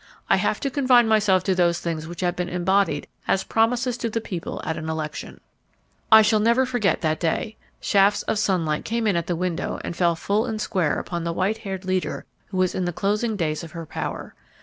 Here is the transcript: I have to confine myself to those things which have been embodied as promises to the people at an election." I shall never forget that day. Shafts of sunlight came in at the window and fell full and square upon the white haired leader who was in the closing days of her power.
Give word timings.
I 0.31 0.37
have 0.37 0.59
to 0.61 0.71
confine 0.71 1.07
myself 1.07 1.43
to 1.43 1.53
those 1.53 1.79
things 1.79 2.07
which 2.07 2.21
have 2.21 2.35
been 2.35 2.49
embodied 2.49 3.05
as 3.27 3.43
promises 3.43 3.97
to 3.97 4.09
the 4.09 4.19
people 4.19 4.59
at 4.65 4.75
an 4.75 4.89
election." 4.89 5.39
I 6.11 6.23
shall 6.23 6.39
never 6.39 6.65
forget 6.65 7.01
that 7.01 7.19
day. 7.19 7.55
Shafts 7.79 8.23
of 8.23 8.39
sunlight 8.39 8.83
came 8.83 9.05
in 9.05 9.15
at 9.15 9.27
the 9.27 9.35
window 9.35 9.79
and 9.83 9.95
fell 9.95 10.15
full 10.15 10.47
and 10.47 10.59
square 10.59 10.97
upon 10.97 11.23
the 11.23 11.31
white 11.33 11.59
haired 11.59 11.85
leader 11.85 12.25
who 12.47 12.57
was 12.57 12.73
in 12.73 12.85
the 12.85 12.91
closing 12.91 13.35
days 13.35 13.63
of 13.63 13.73
her 13.73 13.85
power. 13.85 14.33